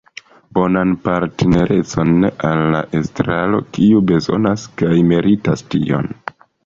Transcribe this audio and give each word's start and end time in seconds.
Bonan 0.57 0.93
partnerecon 1.01 2.25
al 2.51 2.63
la 2.75 2.79
Estraro, 3.01 3.59
kiu 3.79 4.01
bezonas 4.13 4.65
kaj 4.83 4.95
meritas 5.13 5.65
tion. 5.75 6.11